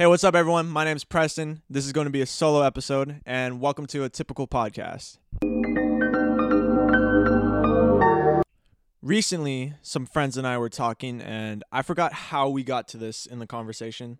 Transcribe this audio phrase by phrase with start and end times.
[0.00, 0.66] Hey, what's up, everyone?
[0.70, 1.60] My name is Preston.
[1.68, 5.18] This is going to be a solo episode, and welcome to a typical podcast.
[9.02, 13.26] Recently, some friends and I were talking, and I forgot how we got to this
[13.26, 14.16] in the conversation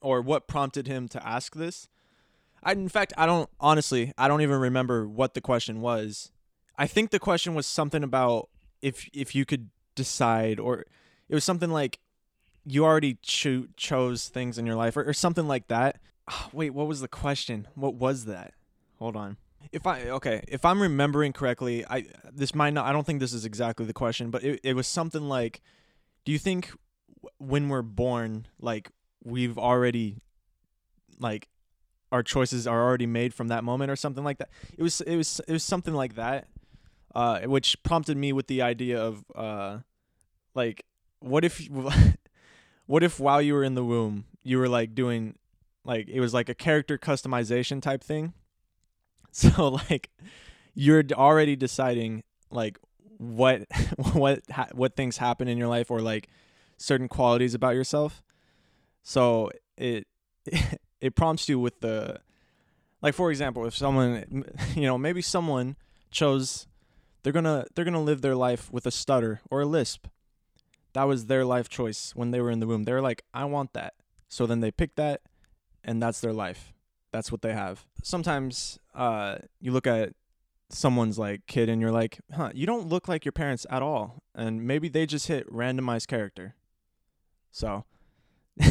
[0.00, 1.88] or what prompted him to ask this.
[2.62, 6.30] I, in fact, I don't, honestly, I don't even remember what the question was.
[6.78, 8.48] I think the question was something about
[8.80, 10.86] if if you could decide, or
[11.28, 11.98] it was something like
[12.64, 15.98] you already cho- chose things in your life or, or something like that.
[16.30, 17.66] Oh, wait, what was the question?
[17.74, 18.54] What was that?
[18.98, 19.36] Hold on.
[19.72, 22.86] If I okay, if I'm remembering correctly, I this might not.
[22.86, 25.60] I don't think this is exactly the question, but it, it was something like,
[26.24, 26.72] do you think
[27.38, 28.90] when we're born, like
[29.24, 30.18] we've already,
[31.18, 31.48] like,
[32.10, 34.50] our choices are already made from that moment or something like that?
[34.76, 36.48] It was it was it was something like that,
[37.14, 39.78] uh, which prompted me with the idea of uh,
[40.54, 40.84] like,
[41.20, 41.68] what if
[42.92, 45.34] what if while you were in the womb you were like doing
[45.82, 48.34] like it was like a character customization type thing?
[49.34, 50.10] So like
[50.74, 52.78] you're already deciding like
[53.16, 53.62] what
[54.12, 56.28] what ha- what things happen in your life or like
[56.76, 58.22] certain qualities about yourself?
[59.02, 60.06] So it
[61.00, 62.20] it prompts you with the
[63.00, 65.76] like for example if someone you know maybe someone
[66.10, 66.66] chose
[67.22, 70.08] they're gonna they're gonna live their life with a stutter or a lisp
[70.94, 72.84] that was their life choice when they were in the womb.
[72.84, 73.94] They were like, I want that.
[74.28, 75.22] So then they pick that
[75.84, 76.72] and that's their life.
[77.12, 77.86] That's what they have.
[78.02, 80.14] Sometimes uh, you look at
[80.70, 84.22] someone's like kid and you're like, huh, you don't look like your parents at all.
[84.34, 86.54] And maybe they just hit randomized character.
[87.50, 87.84] So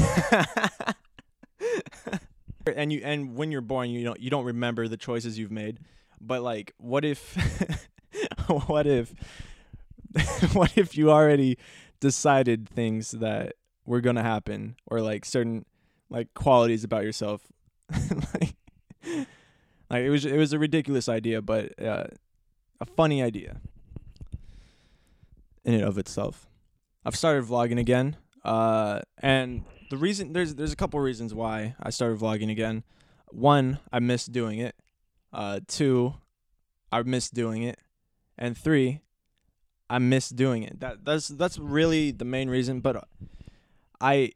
[2.75, 5.79] and you and when you're born you don't you don't remember the choices you've made.
[6.19, 7.35] But like what if
[8.47, 9.13] what if
[10.53, 11.57] what if you already
[12.01, 13.53] decided things that
[13.85, 15.65] were gonna happen or like certain
[16.09, 17.41] like qualities about yourself.
[18.33, 18.55] Like,
[19.89, 22.05] like it was it was a ridiculous idea but uh,
[22.79, 23.57] a funny idea
[25.65, 26.47] in and of itself.
[27.03, 28.15] I've started vlogging again
[28.45, 32.83] uh, and the reason there's there's a couple reasons why i started vlogging again.
[33.31, 34.75] One i miss doing it.
[35.33, 36.13] Uh, two
[36.91, 37.79] i miss doing it.
[38.37, 39.01] And three
[39.91, 40.79] I miss doing it.
[40.79, 42.79] That that's that's really the main reason.
[42.79, 43.05] But
[43.99, 44.31] I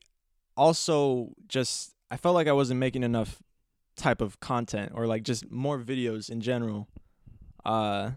[0.57, 3.41] also just I felt like I wasn't making enough
[3.95, 6.89] type of content or like just more videos in general.
[7.63, 8.11] Uh,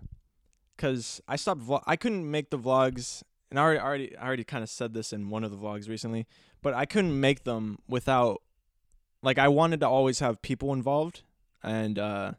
[0.77, 1.60] cause I stopped.
[1.60, 4.93] Vlog- I couldn't make the vlogs, and I already already I already kind of said
[4.93, 6.27] this in one of the vlogs recently.
[6.60, 8.43] But I couldn't make them without
[9.22, 11.22] like I wanted to always have people involved
[11.62, 12.32] and uh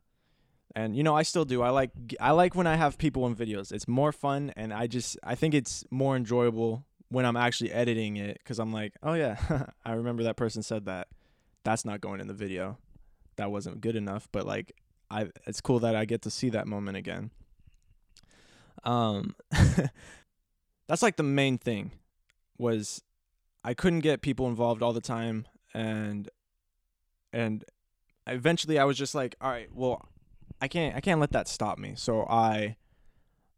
[0.75, 1.62] and you know I still do.
[1.62, 3.72] I like I like when I have people in videos.
[3.72, 8.18] It's more fun, and I just I think it's more enjoyable when I'm actually editing
[8.18, 11.07] it because I'm like, oh yeah, I remember that person said that.
[11.63, 12.78] That's not going in the video.
[13.35, 14.74] That wasn't good enough, but like
[15.09, 17.31] I, it's cool that I get to see that moment again.
[18.84, 19.36] Um,
[20.88, 21.91] that's like the main thing
[22.57, 23.01] was
[23.63, 26.30] I couldn't get people involved all the time, and
[27.34, 27.66] and
[28.28, 30.07] eventually I was just like, all right, well,
[30.61, 31.93] I can't I can't let that stop me.
[31.95, 32.75] So I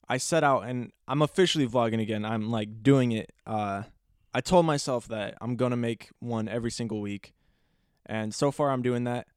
[0.08, 2.26] I set out and I'm officially vlogging again.
[2.26, 3.32] I'm like doing it.
[3.46, 3.84] Uh,
[4.34, 7.34] I told myself that I'm gonna make one every single week,
[8.06, 9.28] and so far I'm doing that.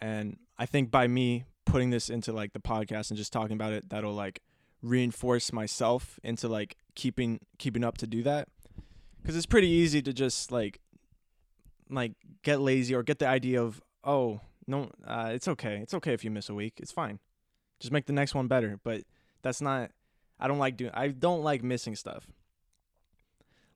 [0.00, 3.72] And I think by me putting this into like the podcast and just talking about
[3.72, 4.40] it, that'll like
[4.82, 8.48] reinforce myself into like keeping keeping up to do that.
[9.20, 10.80] Because it's pretty easy to just like
[11.90, 12.12] like
[12.42, 15.78] get lazy or get the idea of oh no, uh, it's okay.
[15.82, 16.74] It's okay if you miss a week.
[16.78, 17.18] It's fine.
[17.80, 18.78] Just make the next one better.
[18.82, 19.02] But
[19.42, 19.90] that's not.
[20.38, 20.90] I don't like doing.
[20.94, 22.26] I don't like missing stuff.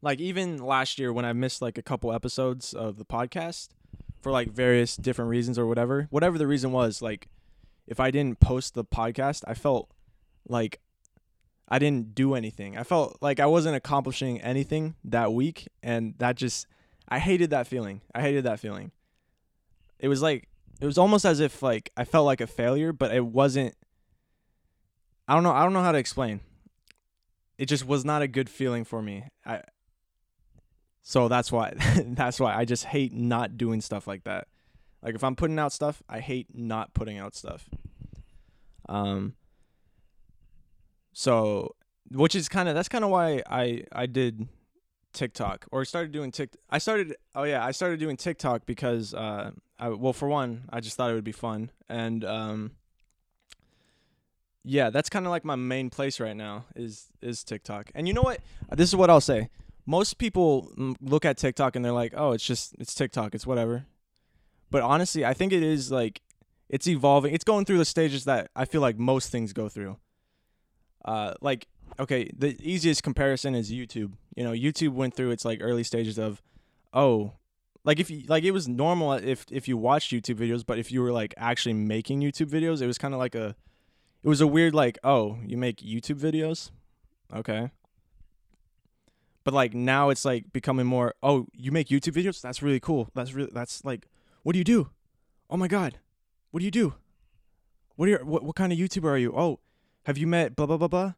[0.03, 3.69] Like even last year when I missed like a couple episodes of the podcast
[4.21, 7.29] for like various different reasons or whatever, whatever the reason was, like
[7.87, 9.91] if I didn't post the podcast, I felt
[10.49, 10.81] like
[11.69, 12.77] I didn't do anything.
[12.77, 16.67] I felt like I wasn't accomplishing anything that week, and that just
[17.09, 18.01] I hated that feeling.
[18.15, 18.93] I hated that feeling.
[19.99, 20.49] It was like
[20.81, 23.75] it was almost as if like I felt like a failure, but it wasn't.
[25.29, 25.53] I don't know.
[25.53, 26.41] I don't know how to explain.
[27.59, 29.25] It just was not a good feeling for me.
[29.45, 29.63] I.
[31.03, 31.75] So that's why.
[32.07, 34.49] that's why I just hate not doing stuff like that.
[35.03, 37.69] Like if I'm putting out stuff, I hate not putting out stuff.
[38.89, 39.35] Um.
[41.13, 41.75] So,
[42.11, 44.49] which is kind of that's kind of why I I did
[45.13, 46.51] TikTok or started doing Tik.
[46.69, 47.17] I started.
[47.35, 51.11] Oh yeah, I started doing TikTok because uh, I, well, for one, I just thought
[51.11, 52.73] it would be fun, and um,
[54.65, 57.91] yeah, that's kind of like my main place right now is is TikTok.
[57.95, 58.41] And you know what?
[58.71, 59.49] This is what I'll say.
[59.87, 63.35] Most people look at TikTok and they're like, "Oh, it's just it's TikTok.
[63.35, 63.87] It's whatever."
[64.71, 66.21] But honestly, I think it is like
[66.69, 67.35] it's evolving.
[67.35, 69.97] It's going through the stages that I feel like most things go through.
[71.05, 71.67] Uh, like
[71.99, 74.13] okay, the easiest comparison is YouTube.
[74.37, 76.43] You know, YouTube went through its like early stages of,
[76.93, 77.35] oh,
[77.85, 80.93] like if you like it was normal if if you watched YouTube videos, but if
[80.93, 83.57] you were like actually making YouTube videos, it was kind of like a,
[84.23, 86.71] it was a weird like oh you make YouTube videos,
[87.35, 87.71] okay.
[89.45, 92.41] But like now it's like becoming more oh you make YouTube videos?
[92.43, 93.09] That's really cool.
[93.15, 94.07] That's really that's like
[94.43, 94.91] what do you do,
[95.49, 95.99] oh my god,
[96.51, 96.95] what do you do,
[97.97, 99.33] what are your what what kind of YouTuber are you?
[99.35, 99.61] Oh
[100.05, 101.13] have you met blah blah blah blah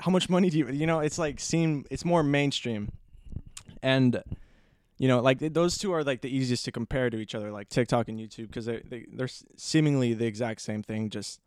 [0.00, 2.90] how much money do you you know it's like seem it's more mainstream.
[3.82, 4.22] And
[4.98, 7.68] you know like those two are like the easiest to compare to each other like
[7.68, 11.38] tiktok and youtube because they, they they're seemingly the exact same thing just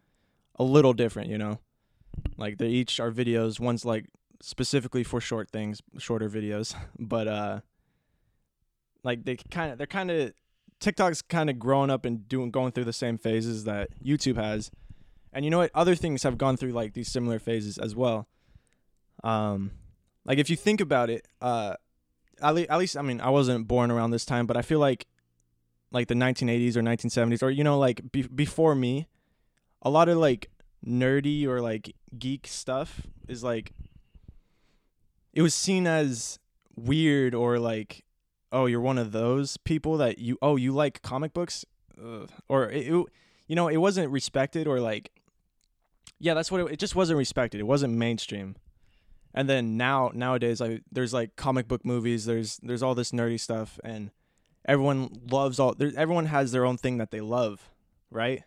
[0.58, 1.60] a little different you know?
[2.38, 3.60] Like they each are videos.
[3.60, 4.06] One's like
[4.42, 6.76] specifically for short things shorter videos.
[7.00, 7.60] But uh
[9.04, 10.34] like they kind of they're kind of
[10.82, 14.72] tiktok's kind of growing up and doing going through the same phases that youtube has.
[15.32, 15.72] And you know what?
[15.76, 18.28] Other things have gone through like these similar phases as well
[19.24, 19.72] um,
[20.26, 21.76] like if you think about it, uh,
[22.42, 24.80] at, le- at least I mean I wasn't born around this time, but I feel
[24.80, 25.06] like
[25.92, 29.08] like the 1980s or 1970s or you know like be- before me,
[29.82, 30.50] a lot of like
[30.86, 33.74] nerdy or like geek stuff is like
[35.34, 36.40] it was seen as
[36.76, 38.06] weird or like
[38.52, 41.66] oh you're one of those people that you oh you like comic books?
[42.02, 42.30] Ugh.
[42.48, 43.06] or it, it,
[43.48, 45.12] you know it wasn't respected or like
[46.18, 47.60] yeah that's what it, it just wasn't respected.
[47.60, 48.56] It wasn't mainstream
[49.34, 53.40] and then now nowadays like there's like comic book movies there's there's all this nerdy
[53.40, 54.12] stuff and
[54.66, 57.70] everyone loves all there everyone has their own thing that they love
[58.12, 58.44] right?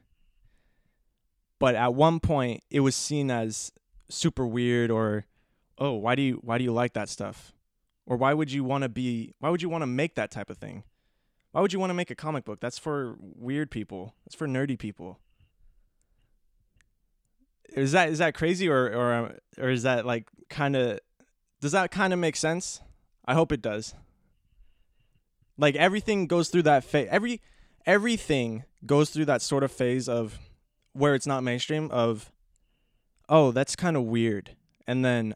[1.59, 3.73] But at one point it was seen as
[4.09, 5.27] super weird or
[5.79, 7.53] oh why do you why do you like that stuff?
[8.05, 10.51] Or why would you want to be why would you want to make that type
[10.51, 10.85] of thing?
[11.53, 12.61] Why would you want to make a comic book?
[12.61, 14.15] That's for weird people.
[14.25, 15.21] That's for nerdy people
[17.75, 21.01] is that is that crazy or or um, or is that like kind of
[21.61, 22.81] does that kind of make sense?
[23.25, 23.95] I hope it does.
[25.57, 27.09] Like everything goes through that phase.
[27.11, 27.41] Every
[27.87, 30.39] everything goes through that sort of phase of
[30.93, 32.31] where it's not mainstream of
[33.29, 34.57] oh, that's kind of weird.
[34.87, 35.35] And then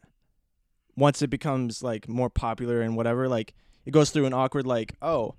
[0.95, 3.53] once it becomes like more popular and whatever, like
[3.85, 5.35] it goes through an awkward like, oh,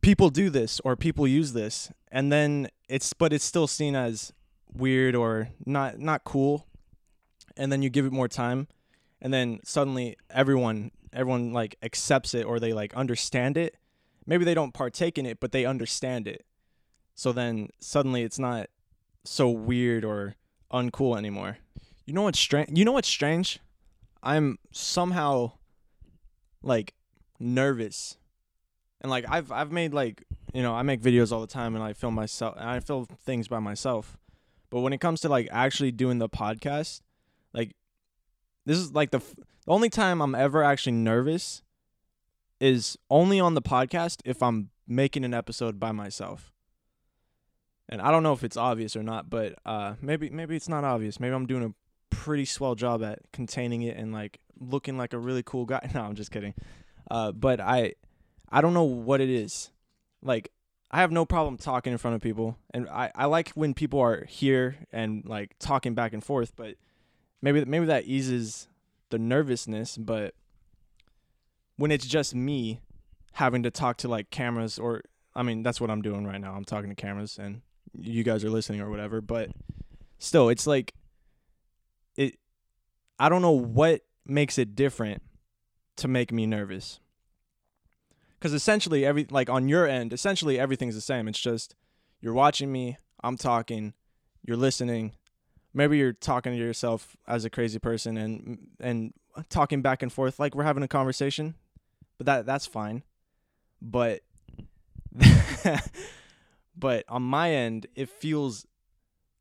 [0.00, 1.90] people do this or people use this.
[2.12, 4.32] And then it's but it's still seen as
[4.76, 6.66] weird or not not cool
[7.56, 8.68] and then you give it more time
[9.20, 13.76] and then suddenly everyone everyone like accepts it or they like understand it.
[14.26, 16.44] Maybe they don't partake in it but they understand it.
[17.14, 18.68] So then suddenly it's not
[19.24, 20.36] so weird or
[20.72, 21.58] uncool anymore.
[22.04, 23.60] You know what's strange you know what's strange?
[24.22, 25.52] I'm somehow
[26.62, 26.94] like
[27.38, 28.16] nervous.
[29.00, 31.84] And like i've i've made like you know i make videos all the time and
[31.84, 34.16] i film myself and i film things by myself
[34.70, 37.00] but when it comes to like actually doing the podcast,
[37.52, 37.74] like
[38.64, 41.62] this is like the, f- the only time I'm ever actually nervous
[42.60, 46.52] is only on the podcast if I'm making an episode by myself.
[47.88, 50.82] And I don't know if it's obvious or not, but uh, maybe maybe it's not
[50.82, 51.20] obvious.
[51.20, 51.74] Maybe I'm doing a
[52.14, 55.88] pretty swell job at containing it and like looking like a really cool guy.
[55.94, 56.54] No, I'm just kidding.
[57.08, 57.94] Uh, but I
[58.50, 59.70] I don't know what it is.
[60.22, 60.50] Like
[60.96, 64.00] I have no problem talking in front of people, and I, I like when people
[64.00, 66.56] are here and like talking back and forth.
[66.56, 66.76] But
[67.42, 68.66] maybe maybe that eases
[69.10, 69.98] the nervousness.
[69.98, 70.34] But
[71.76, 72.80] when it's just me
[73.32, 75.02] having to talk to like cameras, or
[75.34, 76.54] I mean that's what I'm doing right now.
[76.54, 77.60] I'm talking to cameras, and
[77.92, 79.20] you guys are listening or whatever.
[79.20, 79.50] But
[80.18, 80.94] still, it's like
[82.16, 82.38] it.
[83.18, 85.20] I don't know what makes it different
[85.96, 87.00] to make me nervous
[88.38, 91.28] because essentially every like on your end essentially everything's the same.
[91.28, 91.74] It's just
[92.20, 93.92] you're watching me i'm talking
[94.46, 95.12] you're listening.
[95.74, 99.12] Maybe you're talking to yourself as a crazy person and and
[99.50, 101.54] talking back and forth like we're having a conversation
[102.16, 103.02] but that that's fine.
[103.82, 104.22] But
[106.76, 108.66] but on my end it feels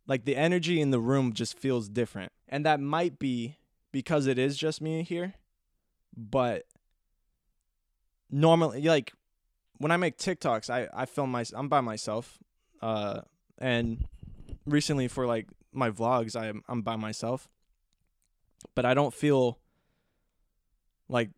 [0.07, 2.31] like the energy in the room just feels different.
[2.49, 3.57] And that might be
[3.91, 5.35] because it is just me here
[6.15, 6.63] but
[8.35, 9.13] normally like
[9.77, 12.37] when I make TikToks, I I film my I'm by myself,
[12.81, 13.21] uh,
[13.57, 14.05] and
[14.65, 17.47] recently for like my vlogs, I'm I'm by myself,
[18.75, 19.59] but I don't feel
[21.07, 21.29] like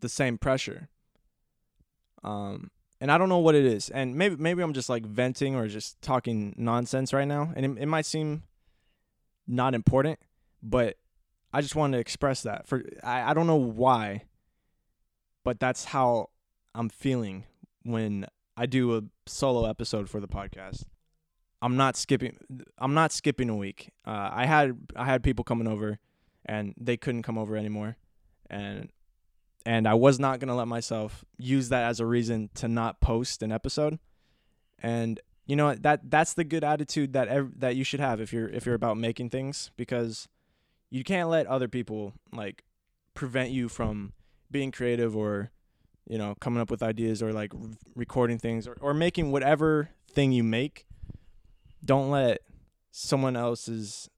[0.00, 0.88] the same pressure.
[2.24, 2.70] Um,
[3.00, 5.68] and I don't know what it is, and maybe maybe I'm just like venting or
[5.68, 8.42] just talking nonsense right now, and it, it might seem
[9.46, 10.18] not important,
[10.62, 10.96] but
[11.52, 12.66] I just wanted to express that.
[12.66, 14.22] For I I don't know why,
[15.44, 16.30] but that's how
[16.76, 17.44] I'm feeling
[17.84, 20.84] when I do a solo episode for the podcast.
[21.62, 22.36] I'm not skipping.
[22.76, 23.90] I'm not skipping a week.
[24.06, 25.98] Uh, I had I had people coming over,
[26.44, 27.96] and they couldn't come over anymore,
[28.50, 28.90] and
[29.64, 33.42] and I was not gonna let myself use that as a reason to not post
[33.42, 33.98] an episode.
[34.78, 38.34] And you know that that's the good attitude that ev- that you should have if
[38.34, 40.28] you're if you're about making things because
[40.90, 42.64] you can't let other people like
[43.14, 44.12] prevent you from
[44.50, 45.50] being creative or
[46.08, 47.60] you know coming up with ideas or like r-
[47.94, 50.86] recording things or, or making whatever thing you make
[51.84, 52.40] don't let
[52.90, 54.08] someone else's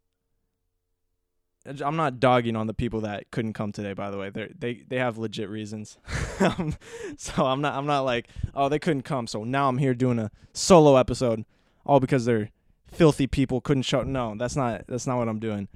[1.85, 3.93] I'm not dogging on the people that couldn't come today.
[3.93, 5.99] By the way, they they they have legit reasons.
[6.41, 6.77] Um,
[7.17, 9.27] so I'm not I'm not like oh they couldn't come.
[9.27, 11.45] So now I'm here doing a solo episode,
[11.85, 12.51] all because they're
[12.87, 14.05] filthy people couldn't show.
[14.05, 15.67] No, that's not that's not what I'm doing.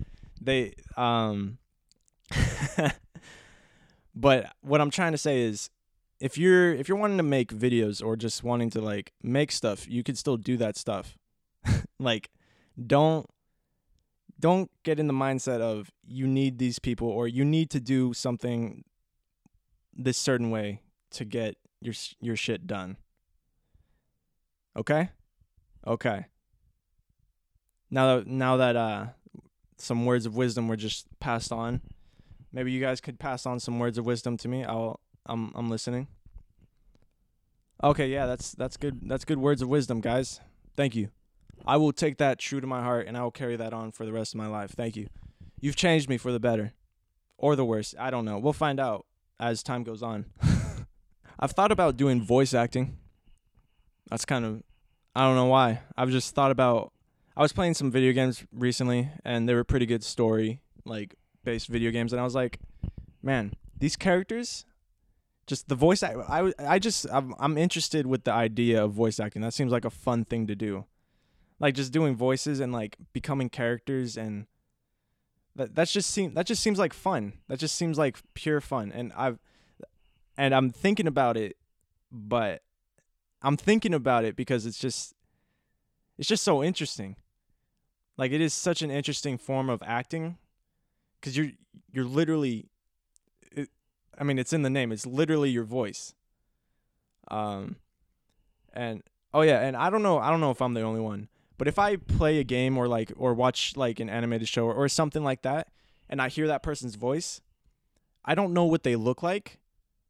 [0.40, 1.59] They um.
[4.14, 5.69] but what I'm trying to say is,
[6.23, 9.88] if you're if you're wanting to make videos or just wanting to like make stuff,
[9.88, 11.19] you could still do that stuff.
[11.99, 12.31] like,
[12.87, 13.26] don't
[14.38, 18.14] don't get in the mindset of you need these people or you need to do
[18.14, 18.85] something
[19.93, 22.99] this certain way to get your your shit done.
[24.76, 25.11] Okay?
[25.85, 26.26] Okay.
[27.91, 29.07] Now that now that uh
[29.76, 31.81] some words of wisdom were just passed on,
[32.52, 34.62] maybe you guys could pass on some words of wisdom to me.
[34.62, 36.09] I'll I'm I'm listening.
[37.83, 39.00] Okay, yeah, that's that's good.
[39.02, 40.41] That's good words of wisdom, guys.
[40.76, 41.11] Thank you.
[41.67, 44.05] I will take that true to my heart and I will carry that on for
[44.05, 44.73] the rest of my life.
[44.73, 45.09] Thank you.
[45.61, 46.73] You've changed me for the better
[47.38, 47.95] or the worse.
[47.99, 48.38] I don't know.
[48.38, 49.07] We'll find out
[49.38, 50.26] as time goes on.
[51.38, 52.99] I've thought about doing voice acting.
[54.11, 54.62] That's kind of
[55.14, 55.81] I don't know why.
[55.97, 56.93] I've just thought about
[57.37, 61.14] I was playing some video games recently and they were pretty good story like
[61.45, 62.59] based video games and I was like,
[63.23, 64.64] man, these characters
[65.52, 69.21] just the voice act I I just I'm, I'm interested with the idea of voice
[69.21, 69.42] acting.
[69.42, 70.87] That seems like a fun thing to do
[71.62, 74.47] like just doing voices and like becoming characters and
[75.54, 77.35] that that's just seem that just seems like fun.
[77.49, 78.90] That just seems like pure fun.
[78.92, 79.38] And I've
[80.37, 81.56] and I'm thinking about it,
[82.11, 82.62] but
[83.42, 85.14] I'm thinking about it because it's just
[86.18, 87.16] it's just so interesting.
[88.16, 90.38] Like it is such an interesting form of acting
[91.21, 91.52] cuz you're
[91.92, 92.71] you're literally it,
[94.23, 94.93] I mean it's in the name.
[94.93, 96.14] It's literally your voice.
[97.26, 97.75] Um
[98.73, 99.02] and
[99.35, 101.26] oh yeah, and I don't know I don't know if I'm the only one,
[101.59, 104.75] but if I play a game or like or watch like an animated show or,
[104.75, 105.73] or something like that
[106.09, 107.41] and I hear that person's voice,
[108.25, 109.59] I don't know what they look like,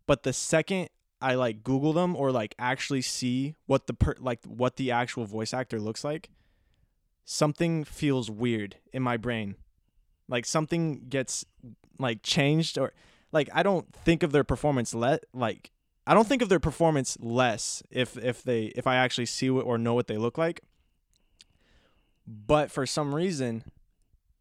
[0.06, 0.90] but the second
[1.22, 5.24] I like Google them or like actually see what the per like what the actual
[5.24, 6.28] voice actor looks like,
[7.24, 9.54] something feels weird in my brain.
[10.28, 11.46] Like something gets
[11.98, 12.92] like changed or
[13.32, 15.70] like I don't think of their performance let like
[16.06, 19.64] I don't think of their performance less if if they if I actually see what
[19.64, 20.60] or know what they look like.
[22.26, 23.64] But for some reason,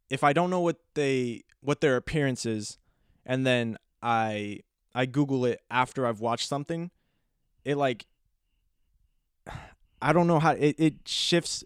[0.09, 2.77] if I don't know what they what their appearance is,
[3.25, 4.59] and then I
[4.93, 6.91] I Google it after I've watched something,
[7.63, 8.05] it like
[10.01, 11.63] I don't know how it, it shifts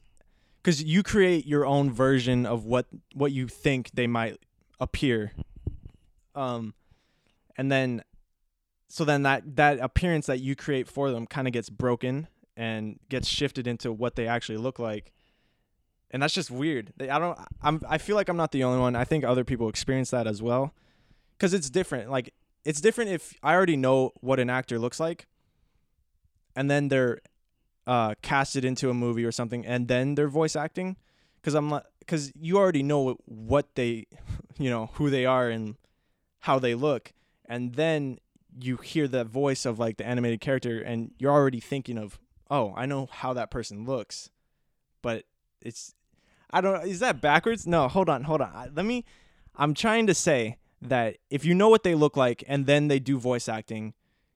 [0.61, 4.37] because you create your own version of what what you think they might
[4.79, 5.31] appear.
[6.33, 6.73] Um
[7.57, 8.03] and then
[8.87, 12.99] so then that that appearance that you create for them kind of gets broken and
[13.09, 15.11] gets shifted into what they actually look like
[16.15, 16.93] and that's just weird.
[17.01, 17.37] I don't.
[17.61, 17.81] I'm.
[17.89, 18.95] I feel like I'm not the only one.
[18.95, 20.73] I think other people experience that as well,
[21.37, 22.09] because it's different.
[22.09, 22.33] Like
[22.63, 25.27] it's different if I already know what an actor looks like,
[26.55, 27.19] and then they're
[27.85, 30.95] uh, casted into a movie or something, and then they're voice acting.
[31.41, 31.85] Because I'm not.
[31.99, 34.05] Because you already know what they,
[34.57, 35.75] you know, who they are and
[36.39, 37.11] how they look,
[37.47, 38.19] and then
[38.59, 42.73] you hear the voice of like the animated character, and you're already thinking of, oh,
[42.75, 44.29] I know how that person looks,
[45.01, 45.25] but
[45.61, 45.93] it's
[46.51, 47.67] I don't is that backwards?
[47.67, 48.71] No, hold on, hold on.
[48.73, 49.03] Let me
[49.55, 52.99] I'm trying to say that if you know what they look like and then they
[52.99, 53.93] do voice acting,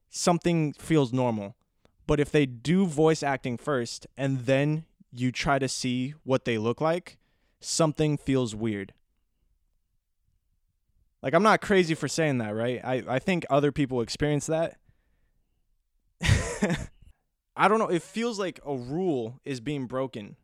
[0.09, 1.55] something feels normal.
[2.07, 6.57] But if they do voice acting first and then you try to see what they
[6.57, 7.17] look like,
[7.59, 8.93] something feels weird.
[11.21, 12.81] Like I'm not crazy for saying that, right?
[12.83, 14.77] I, I think other people experience that.
[17.55, 17.87] I don't know.
[17.87, 20.37] It feels like a rule is being broken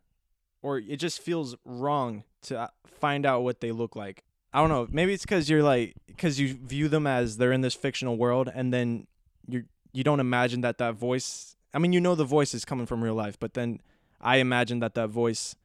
[0.66, 4.24] or it just feels wrong to uh, find out what they look like.
[4.52, 4.88] I don't know.
[4.90, 8.50] Maybe it's because you're like because you view them as they're in this fictional world,
[8.52, 9.06] and then
[9.48, 11.56] you you don't imagine that that voice.
[11.72, 13.80] I mean, you know the voice is coming from real life, but then
[14.20, 15.56] I imagine that that voice.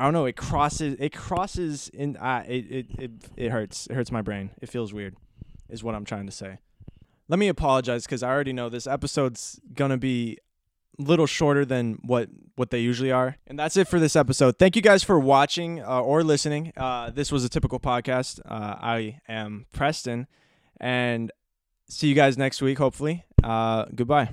[0.00, 0.24] I don't know.
[0.24, 0.96] It crosses.
[0.98, 2.16] It crosses in.
[2.16, 3.86] Uh, it, it it it hurts.
[3.86, 4.50] It hurts my brain.
[4.62, 5.14] It feels weird,
[5.68, 6.58] is what I'm trying to say.
[7.28, 10.38] let me apologize because I already know this episode's gonna be
[10.98, 13.36] a little shorter than what what they usually are.
[13.46, 14.58] And that's it for this episode.
[14.58, 16.72] Thank you guys for watching uh, or listening.
[16.76, 18.40] Uh, this was a typical podcast.
[18.46, 20.26] Uh, I am Preston,
[20.80, 21.30] and
[21.90, 22.78] see you guys next week.
[22.78, 23.24] Hopefully.
[23.44, 24.30] Uh, goodbye.